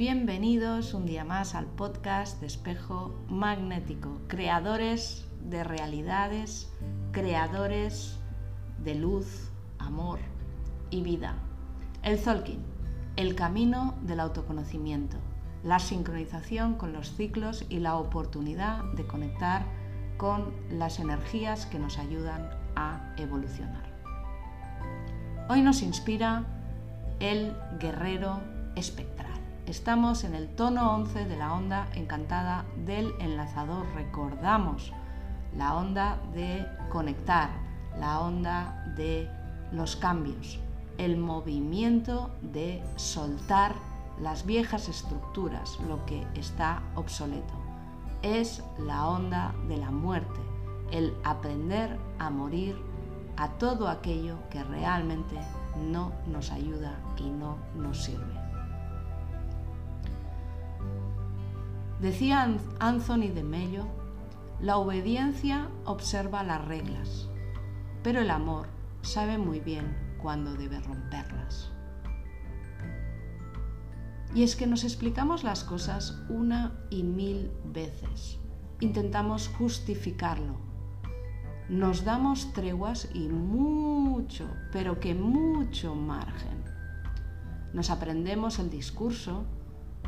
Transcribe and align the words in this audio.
Bienvenidos 0.00 0.94
un 0.94 1.04
día 1.04 1.24
más 1.24 1.54
al 1.54 1.66
podcast 1.66 2.40
de 2.40 2.46
Espejo 2.46 3.14
Magnético, 3.28 4.20
creadores 4.28 5.28
de 5.42 5.62
realidades, 5.62 6.72
creadores 7.12 8.18
de 8.82 8.94
luz, 8.94 9.50
amor 9.78 10.18
y 10.88 11.02
vida. 11.02 11.34
El 12.02 12.18
Zolkin, 12.18 12.64
el 13.16 13.34
camino 13.34 13.94
del 14.00 14.20
autoconocimiento, 14.20 15.18
la 15.62 15.78
sincronización 15.78 16.76
con 16.76 16.94
los 16.94 17.14
ciclos 17.14 17.66
y 17.68 17.80
la 17.80 17.96
oportunidad 17.96 18.84
de 18.94 19.06
conectar 19.06 19.66
con 20.16 20.54
las 20.70 20.98
energías 20.98 21.66
que 21.66 21.78
nos 21.78 21.98
ayudan 21.98 22.48
a 22.74 23.14
evolucionar. 23.18 23.90
Hoy 25.50 25.62
nos 25.62 25.82
inspira 25.82 26.59
el 27.20 27.54
guerrero 27.78 28.40
espectral. 28.76 29.38
Estamos 29.66 30.24
en 30.24 30.34
el 30.34 30.48
tono 30.48 30.94
11 30.94 31.26
de 31.26 31.36
la 31.36 31.52
onda 31.52 31.88
encantada 31.94 32.64
del 32.86 33.12
enlazador. 33.20 33.86
Recordamos 33.94 34.92
la 35.56 35.76
onda 35.76 36.18
de 36.34 36.66
conectar, 36.88 37.50
la 37.98 38.20
onda 38.20 38.92
de 38.96 39.28
los 39.70 39.96
cambios, 39.96 40.58
el 40.98 41.18
movimiento 41.18 42.30
de 42.40 42.82
soltar 42.96 43.74
las 44.20 44.44
viejas 44.44 44.88
estructuras, 44.88 45.78
lo 45.88 46.04
que 46.06 46.26
está 46.34 46.82
obsoleto. 46.94 47.54
Es 48.22 48.62
la 48.78 49.08
onda 49.08 49.54
de 49.68 49.76
la 49.76 49.90
muerte, 49.90 50.40
el 50.90 51.14
aprender 51.24 51.98
a 52.18 52.30
morir 52.30 52.76
a 53.36 53.48
todo 53.50 53.88
aquello 53.88 54.36
que 54.50 54.62
realmente 54.64 55.36
no 55.76 56.12
nos 56.26 56.50
ayuda 56.50 56.98
y 57.18 57.30
no 57.30 57.58
nos 57.74 58.04
sirve. 58.04 58.34
Decía 62.00 62.56
Anthony 62.78 63.28
de 63.34 63.42
Mello, 63.42 63.86
la 64.60 64.78
obediencia 64.78 65.68
observa 65.84 66.42
las 66.42 66.64
reglas, 66.64 67.28
pero 68.02 68.20
el 68.20 68.30
amor 68.30 68.68
sabe 69.02 69.38
muy 69.38 69.60
bien 69.60 69.96
cuándo 70.22 70.54
debe 70.54 70.80
romperlas. 70.80 71.70
Y 74.34 74.44
es 74.44 74.54
que 74.54 74.66
nos 74.66 74.84
explicamos 74.84 75.44
las 75.44 75.64
cosas 75.64 76.22
una 76.28 76.72
y 76.88 77.02
mil 77.02 77.50
veces. 77.64 78.38
Intentamos 78.78 79.48
justificarlo. 79.48 80.69
Nos 81.70 82.04
damos 82.04 82.52
treguas 82.52 83.08
y 83.14 83.28
mucho, 83.28 84.48
pero 84.72 84.98
que 84.98 85.14
mucho 85.14 85.94
margen. 85.94 86.64
Nos 87.72 87.90
aprendemos 87.90 88.58
el 88.58 88.70
discurso 88.70 89.44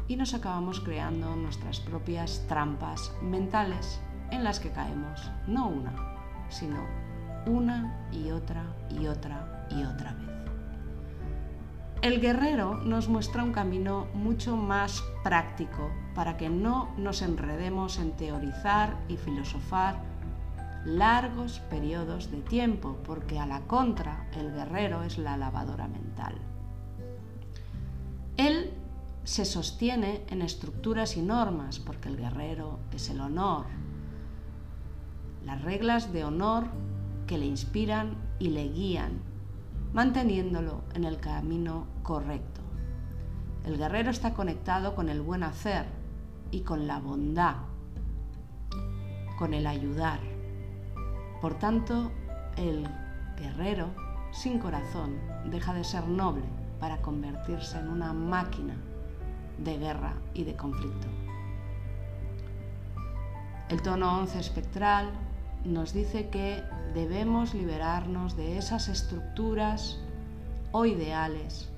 y 0.08 0.16
nos 0.16 0.34
acabamos 0.34 0.80
creando 0.80 1.36
nuestras 1.36 1.78
propias 1.78 2.44
trampas 2.48 3.12
mentales 3.22 4.00
en 4.32 4.42
las 4.42 4.58
que 4.58 4.72
caemos 4.72 5.30
no 5.46 5.68
una, 5.68 5.94
sino 6.48 6.84
una 7.46 8.08
y 8.10 8.32
otra 8.32 8.64
y 8.90 9.06
otra 9.06 9.68
y 9.70 9.84
otra 9.84 10.14
vez. 10.14 10.30
El 12.02 12.20
guerrero 12.20 12.78
nos 12.78 13.08
muestra 13.08 13.44
un 13.44 13.52
camino 13.52 14.08
mucho 14.14 14.56
más 14.56 15.04
práctico 15.22 15.92
para 16.16 16.36
que 16.36 16.48
no 16.48 16.92
nos 16.96 17.22
enredemos 17.22 18.00
en 18.00 18.16
teorizar 18.16 18.96
y 19.08 19.16
filosofar 19.16 20.10
largos 20.84 21.60
periodos 21.70 22.30
de 22.30 22.40
tiempo, 22.40 22.98
porque 23.04 23.38
a 23.38 23.46
la 23.46 23.60
contra 23.62 24.28
el 24.36 24.52
guerrero 24.52 25.02
es 25.02 25.18
la 25.18 25.36
lavadora 25.36 25.88
mental. 25.88 26.34
Él 28.36 28.72
se 29.24 29.44
sostiene 29.44 30.24
en 30.28 30.42
estructuras 30.42 31.16
y 31.16 31.22
normas, 31.22 31.78
porque 31.78 32.08
el 32.08 32.16
guerrero 32.16 32.80
es 32.92 33.08
el 33.10 33.20
honor. 33.20 33.66
Las 35.44 35.62
reglas 35.62 36.12
de 36.12 36.24
honor 36.24 36.64
que 37.26 37.38
le 37.38 37.46
inspiran 37.46 38.16
y 38.38 38.48
le 38.48 38.68
guían, 38.68 39.20
manteniéndolo 39.92 40.82
en 40.94 41.04
el 41.04 41.18
camino 41.18 41.86
correcto. 42.02 42.60
El 43.64 43.78
guerrero 43.78 44.10
está 44.10 44.34
conectado 44.34 44.96
con 44.96 45.08
el 45.08 45.20
buen 45.20 45.44
hacer 45.44 45.86
y 46.50 46.62
con 46.62 46.88
la 46.88 46.98
bondad, 46.98 47.56
con 49.38 49.54
el 49.54 49.68
ayudar. 49.68 50.31
Por 51.42 51.54
tanto, 51.54 52.12
el 52.56 52.86
guerrero 53.36 53.88
sin 54.30 54.60
corazón 54.60 55.18
deja 55.50 55.74
de 55.74 55.82
ser 55.82 56.06
noble 56.06 56.44
para 56.78 57.02
convertirse 57.02 57.80
en 57.80 57.88
una 57.88 58.12
máquina 58.12 58.76
de 59.58 59.76
guerra 59.76 60.14
y 60.34 60.44
de 60.44 60.54
conflicto. 60.54 61.08
El 63.70 63.82
tono 63.82 64.20
11 64.20 64.38
espectral 64.38 65.10
nos 65.64 65.92
dice 65.92 66.28
que 66.28 66.62
debemos 66.94 67.54
liberarnos 67.54 68.36
de 68.36 68.56
esas 68.56 68.86
estructuras 68.88 69.98
o 70.70 70.86
ideales 70.86 71.70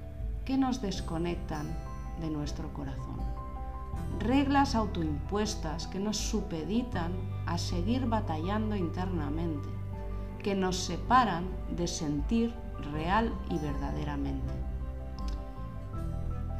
que 0.45 0.59
nos 0.59 0.83
desconectan 0.83 1.75
de 2.21 2.29
nuestro 2.29 2.71
corazón. 2.75 3.44
Reglas 4.19 4.75
autoimpuestas 4.75 5.87
que 5.87 5.99
nos 5.99 6.17
supeditan 6.17 7.13
a 7.47 7.59
seguir 7.59 8.07
batallando 8.07 8.75
internamente, 8.75 9.69
que 10.43 10.55
nos 10.55 10.77
separan 10.77 11.45
de 11.77 11.87
sentir 11.87 12.55
real 12.93 13.33
y 13.51 13.59
verdaderamente. 13.59 14.53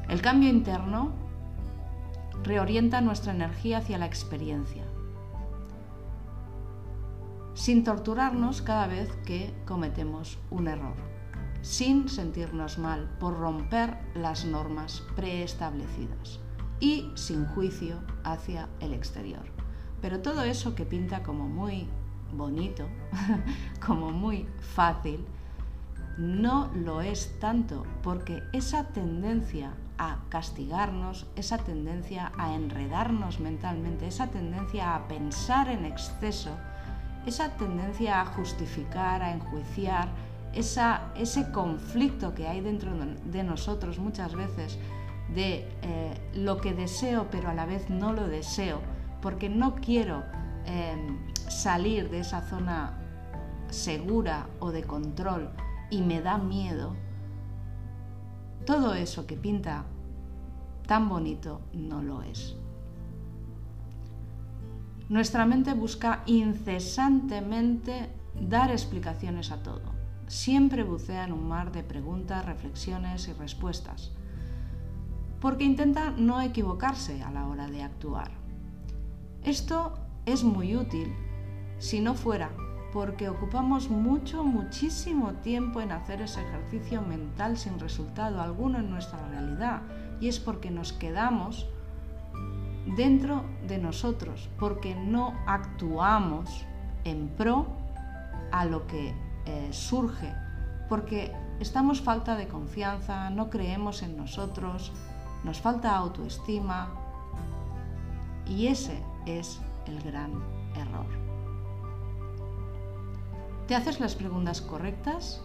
El 0.09 0.21
cambio 0.21 0.51
interno 0.51 1.13
reorienta 2.43 3.01
nuestra 3.01 3.33
energía 3.33 3.79
hacia 3.79 3.97
la 3.99 4.07
experiencia, 4.07 4.85
sin 7.55 7.83
torturarnos 7.83 8.61
cada 8.61 8.87
vez 8.87 9.11
que 9.25 9.55
cometemos 9.65 10.39
un 10.51 10.69
error, 10.69 10.97
sin 11.63 12.11
sentirnos 12.11 12.79
mal 12.79 13.09
por 13.19 13.39
romper 13.39 13.97
las 14.15 14.45
normas 14.45 15.03
preestablecidas 15.17 16.44
y 16.81 17.11
sin 17.15 17.47
juicio 17.47 17.99
hacia 18.25 18.69
el 18.81 18.93
exterior. 18.93 19.45
Pero 20.01 20.21
todo 20.21 20.43
eso 20.43 20.75
que 20.75 20.85
pinta 20.85 21.23
como 21.23 21.49
muy 21.49 21.89
bonito, 22.33 22.87
como 23.87 24.11
muy 24.11 24.47
fácil, 24.75 25.25
no 26.19 26.71
lo 26.75 27.01
es 27.01 27.39
tanto, 27.41 27.85
porque 28.03 28.43
esa 28.53 28.85
tendencia 28.89 29.73
a 29.99 30.19
castigarnos, 30.29 31.27
esa 31.37 31.59
tendencia 31.59 32.33
a 32.37 32.55
enredarnos 32.55 33.41
mentalmente, 33.41 34.07
esa 34.07 34.29
tendencia 34.29 34.95
a 34.95 35.09
pensar 35.09 35.69
en 35.69 35.85
exceso, 35.85 36.51
esa 37.27 37.51
tendencia 37.57 38.21
a 38.21 38.27
justificar, 38.27 39.23
a 39.23 39.33
enjuiciar, 39.33 40.09
ese 40.53 41.51
conflicto 41.51 42.35
que 42.35 42.47
hay 42.47 42.61
dentro 42.61 42.93
de 43.25 43.43
nosotros 43.43 43.99
muchas 43.99 44.35
veces 44.35 44.79
de 45.33 45.69
eh, 45.83 46.31
lo 46.35 46.61
que 46.61 46.75
deseo 46.75 47.29
pero 47.31 47.49
a 47.49 47.55
la 47.55 47.67
vez 47.67 47.89
no 47.91 48.13
lo 48.13 48.29
deseo, 48.29 48.81
porque 49.23 49.49
no 49.49 49.77
quiero 49.77 50.23
em, 50.67 51.19
salir 51.49 52.11
de 52.11 52.21
esa 52.21 52.43
zona 52.43 52.99
segura 53.71 54.49
o 54.61 54.71
de 54.71 54.85
control 54.85 55.51
y 55.91 56.03
me 56.03 56.21
da 56.21 56.39
miedo, 56.39 56.95
todo 58.67 58.95
eso 58.95 59.27
que 59.27 59.37
pinta 59.37 59.85
tan 60.87 61.09
bonito 61.09 61.61
no 61.73 62.03
lo 62.03 62.23
es. 62.23 62.57
Nuestra 65.09 65.45
mente 65.45 65.75
busca 65.75 66.23
incesantemente 66.27 68.09
dar 68.41 68.71
explicaciones 68.71 69.51
a 69.51 69.63
todo. 69.63 69.93
Siempre 70.27 70.83
bucea 70.83 71.25
en 71.25 71.33
un 71.33 71.47
mar 71.47 71.73
de 71.73 71.83
preguntas, 71.83 72.47
reflexiones 72.47 73.29
y 73.29 73.35
respuestas, 73.35 74.13
porque 75.45 75.65
intenta 75.65 76.11
no 76.17 76.41
equivocarse 76.41 77.23
a 77.23 77.31
la 77.31 77.47
hora 77.47 77.67
de 77.67 77.83
actuar. 77.83 78.31
Esto 79.43 79.93
es 80.25 80.43
muy 80.43 80.75
útil 80.75 81.15
si 81.77 82.01
no 82.01 82.15
fuera 82.15 82.51
porque 82.95 83.29
ocupamos 83.29 83.91
mucho, 83.91 84.43
muchísimo 84.43 85.35
tiempo 85.43 85.83
en 85.83 85.93
hacer 85.93 86.23
ese 86.23 86.41
ejercicio 86.41 87.03
mental 87.03 87.59
sin 87.59 87.79
resultado 87.79 88.41
alguno 88.41 88.79
en 88.79 88.89
nuestra 88.89 89.19
realidad. 89.29 89.83
Y 90.19 90.29
es 90.29 90.41
porque 90.41 90.71
nos 90.71 90.95
quedamos 90.95 91.67
dentro 92.97 93.45
de 93.69 93.77
nosotros, 93.77 94.49
porque 94.59 94.95
no 94.95 95.35
actuamos 95.47 96.65
en 97.05 97.29
pro 97.29 97.67
a 98.51 98.65
lo 98.65 98.87
que 98.87 99.15
eh, 99.45 99.69
surge, 99.73 100.33
porque 100.89 101.35
estamos 101.61 102.01
falta 102.01 102.35
de 102.35 102.49
confianza, 102.49 103.29
no 103.29 103.51
creemos 103.51 104.03
en 104.03 104.17
nosotros, 104.17 104.91
nos 105.45 105.61
falta 105.61 105.95
autoestima 105.95 106.89
y 108.47 108.67
ese 108.67 109.03
es 109.27 109.61
el 109.87 110.03
gran 110.03 110.33
error. 110.75 111.07
¿Te 113.69 113.75
haces 113.75 114.01
las 114.01 114.15
preguntas 114.15 114.61
correctas? 114.61 115.43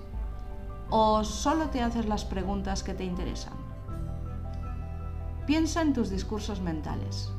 ¿O 0.90 1.24
solo 1.24 1.70
te 1.70 1.82
haces 1.82 2.06
las 2.06 2.26
preguntas 2.26 2.84
que 2.84 2.94
te 2.94 3.04
interesan? 3.04 3.54
Piensa 5.46 5.82
en 5.82 5.94
tus 5.94 6.10
discursos 6.10 6.62
mentales. 6.62 7.32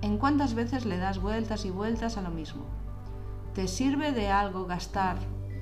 ¿En 0.00 0.18
cuántas 0.18 0.54
veces 0.54 0.84
le 0.84 0.98
das 0.98 1.18
vueltas 1.18 1.64
y 1.64 1.70
vueltas 1.70 2.16
a 2.16 2.22
lo 2.22 2.30
mismo? 2.30 2.64
¿Te 3.54 3.68
sirve 3.68 4.12
de 4.12 4.28
algo 4.28 4.66
gastar 4.66 5.16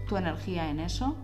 tu 0.09 0.17
energía 0.17 0.69
en 0.71 0.81
eso? 0.81 1.17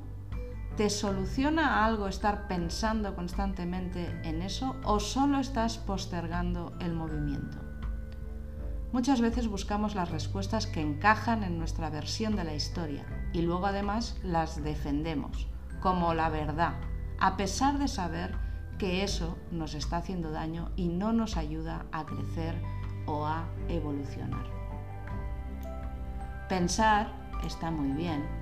¿Te 0.78 0.90
soluciona 0.90 1.84
algo 1.84 2.06
estar 2.06 2.46
pensando 2.46 3.16
constantemente 3.16 4.16
en 4.22 4.42
eso 4.42 4.76
o 4.84 5.00
solo 5.00 5.40
estás 5.40 5.76
postergando 5.76 6.72
el 6.78 6.92
movimiento? 6.92 7.58
Muchas 8.92 9.20
veces 9.20 9.48
buscamos 9.48 9.96
las 9.96 10.08
respuestas 10.12 10.68
que 10.68 10.80
encajan 10.80 11.42
en 11.42 11.58
nuestra 11.58 11.90
versión 11.90 12.36
de 12.36 12.44
la 12.44 12.54
historia 12.54 13.04
y 13.32 13.42
luego 13.42 13.66
además 13.66 14.20
las 14.22 14.62
defendemos 14.62 15.48
como 15.80 16.14
la 16.14 16.28
verdad, 16.28 16.74
a 17.18 17.36
pesar 17.36 17.80
de 17.80 17.88
saber 17.88 18.36
que 18.78 19.02
eso 19.02 19.36
nos 19.50 19.74
está 19.74 19.96
haciendo 19.96 20.30
daño 20.30 20.70
y 20.76 20.86
no 20.86 21.12
nos 21.12 21.36
ayuda 21.36 21.86
a 21.90 22.06
crecer 22.06 22.54
o 23.06 23.26
a 23.26 23.48
evolucionar. 23.66 24.46
Pensar 26.48 27.12
está 27.44 27.72
muy 27.72 27.90
bien. 27.90 28.37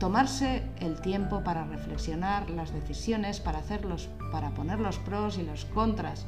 Tomarse 0.00 0.62
el 0.80 0.98
tiempo 1.02 1.44
para 1.44 1.66
reflexionar 1.66 2.48
las 2.48 2.72
decisiones, 2.72 3.38
para 3.38 3.58
hacerlos, 3.58 4.08
para 4.32 4.48
poner 4.50 4.80
los 4.80 4.98
pros 4.98 5.36
y 5.36 5.42
los 5.42 5.66
contras 5.66 6.24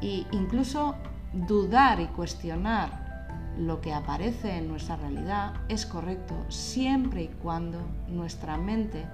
e 0.00 0.24
incluso 0.30 0.94
dudar 1.32 1.98
y 1.98 2.06
cuestionar 2.06 3.10
lo 3.58 3.80
que 3.80 3.92
aparece 3.92 4.56
en 4.56 4.68
nuestra 4.68 4.94
realidad 4.94 5.54
es 5.68 5.86
correcto 5.86 6.36
siempre 6.50 7.24
y 7.24 7.28
cuando 7.42 7.80
nuestra 8.06 8.56
mente 8.56 9.04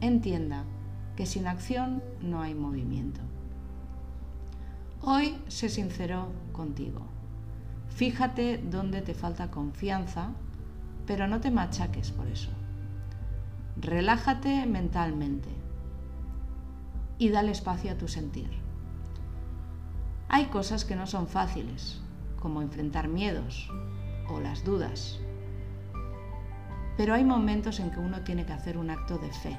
entienda 0.00 0.62
que 1.16 1.26
sin 1.26 1.48
acción 1.48 2.04
no 2.22 2.42
hay 2.42 2.54
movimiento. 2.54 3.20
Hoy 5.02 5.36
sé 5.48 5.68
sincero 5.68 6.28
contigo. 6.52 7.00
Fíjate 7.88 8.58
dónde 8.58 9.02
te 9.02 9.12
falta 9.12 9.50
confianza, 9.50 10.28
pero 11.04 11.26
no 11.26 11.40
te 11.40 11.50
machaques 11.50 12.12
por 12.12 12.28
eso. 12.28 12.59
Relájate 13.82 14.66
mentalmente 14.66 15.48
y 17.16 17.30
dale 17.30 17.50
espacio 17.50 17.92
a 17.92 17.94
tu 17.94 18.08
sentir. 18.08 18.50
Hay 20.28 20.46
cosas 20.46 20.84
que 20.84 20.96
no 20.96 21.06
son 21.06 21.26
fáciles, 21.26 21.98
como 22.38 22.60
enfrentar 22.60 23.08
miedos 23.08 23.70
o 24.28 24.38
las 24.38 24.64
dudas. 24.64 25.18
Pero 26.98 27.14
hay 27.14 27.24
momentos 27.24 27.80
en 27.80 27.90
que 27.90 28.00
uno 28.00 28.20
tiene 28.20 28.44
que 28.44 28.52
hacer 28.52 28.76
un 28.76 28.90
acto 28.90 29.16
de 29.16 29.32
fe. 29.32 29.56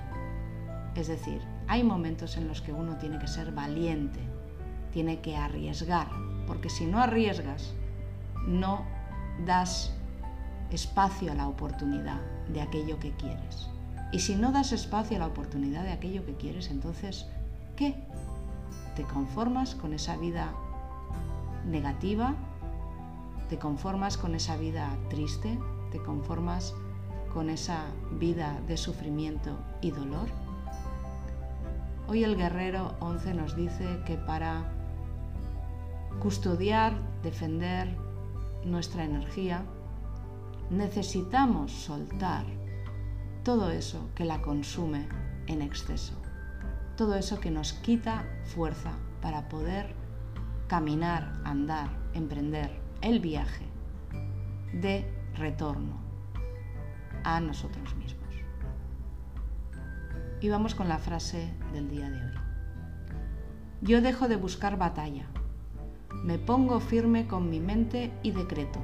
Es 0.94 1.08
decir, 1.08 1.42
hay 1.68 1.82
momentos 1.82 2.38
en 2.38 2.48
los 2.48 2.62
que 2.62 2.74
uno 2.74 2.98
tiene 2.98 3.18
que 3.18 3.28
ser 3.28 3.52
valiente, 3.52 4.20
tiene 4.92 5.20
que 5.22 5.36
arriesgar, 5.36 6.10
porque 6.46 6.70
si 6.70 6.86
no 6.86 7.00
arriesgas, 7.00 7.74
no 8.46 8.86
das 9.48 9.92
espacio 10.70 11.32
a 11.32 11.36
la 11.36 11.48
oportunidad 11.48 12.22
de 12.54 12.62
aquello 12.62 13.00
que 13.00 13.14
quieres. 13.14 13.72
Y 14.12 14.19
si 14.19 14.36
no 14.36 14.52
das 14.52 14.72
espacio 14.72 15.18
a 15.18 15.19
la 15.19 15.28
oportunidad 15.28 15.84
de 15.84 15.92
aquello 15.92 16.25
que 16.25 16.36
quieres, 16.36 16.69
entonces, 16.69 17.28
¿qué? 17.75 17.96
te 18.96 19.04
conformas 19.04 19.75
con 19.75 19.94
esa 19.94 20.18
vida 20.18 20.54
negativa, 21.66 22.36
te 23.50 23.58
conformas 23.58 24.18
con 24.18 24.36
esa 24.36 24.58
vida 24.58 24.90
triste, 25.10 25.58
te 25.92 26.02
conformas 26.02 26.74
con 27.34 27.50
esa 27.50 27.86
vida 28.19 28.60
de 28.68 28.78
sufrimiento 28.78 29.58
y 29.81 29.92
dolor. 29.92 30.28
Hoy 32.08 32.24
el 32.24 32.36
guerrero 32.36 32.96
11 33.00 33.34
nos 33.34 33.56
dice 33.56 34.00
que 34.06 34.18
para 34.18 34.72
custodiar, 36.19 36.94
defender 37.24 37.96
nuestra 38.66 39.06
energía, 39.06 39.63
necesitamos 40.69 41.72
soltar 41.72 42.46
todo 43.44 43.72
eso 43.72 44.10
que 44.16 44.26
la 44.26 44.42
consume 44.42 45.08
en 45.48 45.62
exceso 45.62 46.22
todo 47.02 47.16
eso 47.16 47.40
que 47.40 47.50
nos 47.50 47.74
quita 47.74 48.26
fuerza 48.44 48.92
para 49.24 49.50
poder 49.50 49.96
caminar, 50.68 51.34
andar, 51.44 51.90
emprender 52.14 52.80
el 53.02 53.20
viaje 53.20 53.66
de 54.72 55.12
retorno 55.34 56.00
a 57.24 57.40
nosotros 57.40 57.96
mismos. 57.96 58.36
Y 60.42 60.50
vamos 60.50 60.76
con 60.76 60.90
la 60.90 61.00
frase 61.00 61.52
del 61.74 61.90
día 61.90 62.08
de 62.12 62.24
hoy. 62.24 62.36
Yo 63.82 64.02
dejo 64.02 64.28
de 64.28 64.36
buscar 64.36 64.78
batalla, 64.78 65.26
me 66.24 66.38
pongo 66.38 66.80
firme 66.80 67.26
con 67.26 67.50
mi 67.50 67.60
mente 67.60 68.12
y 68.22 68.30
decreto, 68.30 68.80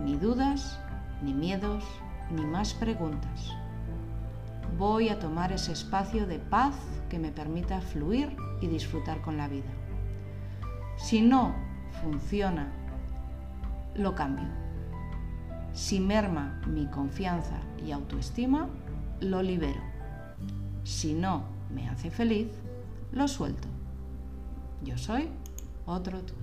ni 0.00 0.16
dudas, 0.16 0.80
ni 1.22 1.34
miedos, 1.34 1.84
ni 2.30 2.44
más 2.44 2.74
preguntas 2.74 3.54
voy 4.78 5.08
a 5.08 5.18
tomar 5.18 5.52
ese 5.52 5.72
espacio 5.72 6.26
de 6.26 6.38
paz 6.38 6.74
que 7.10 7.18
me 7.18 7.32
permita 7.32 7.80
fluir 7.80 8.36
y 8.60 8.68
disfrutar 8.68 9.20
con 9.22 9.36
la 9.36 9.48
vida. 9.48 9.70
Si 10.96 11.20
no 11.20 11.54
funciona, 12.00 12.72
lo 13.96 14.14
cambio. 14.14 14.48
Si 15.72 16.00
merma 16.00 16.60
mi 16.66 16.86
confianza 16.86 17.60
y 17.84 17.90
autoestima, 17.90 18.68
lo 19.20 19.42
libero. 19.42 19.80
Si 20.84 21.12
no 21.12 21.44
me 21.74 21.88
hace 21.88 22.10
feliz, 22.10 22.48
lo 23.12 23.26
suelto. 23.26 23.68
Yo 24.84 24.96
soy 24.96 25.28
otro 25.86 26.20
tú. 26.22 26.34